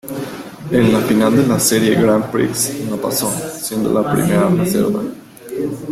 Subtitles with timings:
[0.71, 2.49] En la final de la serie Grand Prix,
[2.89, 5.03] no pasó, siendo la primera reserva.